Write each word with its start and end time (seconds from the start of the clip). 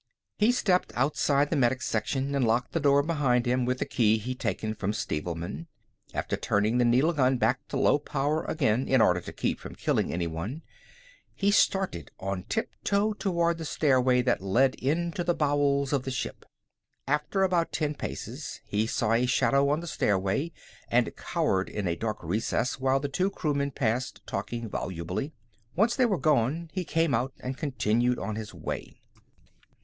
He 0.39 0.51
stepped 0.51 0.91
outside 0.95 1.51
the 1.51 1.55
Medic 1.55 1.83
Section 1.83 2.33
and 2.33 2.43
locked 2.43 2.71
the 2.71 2.79
door 2.79 3.03
behind 3.03 3.45
him 3.45 3.65
with 3.65 3.77
the 3.77 3.85
key 3.85 4.17
he'd 4.17 4.39
taken 4.39 4.73
from 4.73 4.93
Stevelman. 4.93 5.67
After 6.11 6.35
turning 6.35 6.79
the 6.79 6.85
needle 6.85 7.13
gun 7.13 7.37
back 7.37 7.67
to 7.67 7.77
low 7.77 7.99
power 7.99 8.43
again 8.45 8.87
in 8.87 8.99
order 8.99 9.21
to 9.21 9.31
keep 9.31 9.59
from 9.59 9.75
killing 9.75 10.11
anyone, 10.11 10.63
he 11.35 11.51
started 11.51 12.09
on 12.19 12.45
tiptoe 12.49 13.13
toward 13.13 13.59
the 13.59 13.63
stairway 13.65 14.23
that 14.23 14.41
led 14.41 14.73
into 14.73 15.23
the 15.23 15.35
bowels 15.35 15.93
of 15.93 16.01
the 16.01 16.09
ship. 16.09 16.45
After 17.05 17.43
about 17.43 17.71
ten 17.71 17.93
paces, 17.93 18.59
he 18.65 18.87
saw 18.87 19.13
a 19.13 19.27
shadow 19.27 19.69
on 19.69 19.81
the 19.81 19.85
stairway, 19.87 20.51
and 20.89 21.15
cowered 21.15 21.69
in 21.69 21.87
a 21.87 21.95
dark 21.95 22.23
recess 22.23 22.79
while 22.79 22.99
two 23.01 23.29
crewmen 23.29 23.69
passed, 23.69 24.25
talking 24.25 24.67
volubly. 24.67 25.31
Once 25.75 25.95
they 25.95 26.07
were 26.07 26.17
gone, 26.17 26.71
he 26.73 26.83
came 26.85 27.13
out 27.13 27.33
and 27.41 27.55
continued 27.59 28.17
on 28.17 28.35
his 28.35 28.51
way. 28.51 28.99